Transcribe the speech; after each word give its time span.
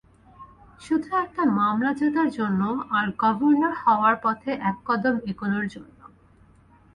শুধু 0.81 1.09
একটা 1.17 1.43
মামলা 1.57 1.91
জেতার 1.93 2.29
জন্য, 2.31 2.61
আর 2.97 3.05
গভর্নর 3.19 3.73
হওয়ার 3.81 4.15
পথে 4.23 4.51
এক 4.69 4.77
কদম 4.87 5.15
এগোনোর 5.29 5.65
জন্য! 5.73 5.99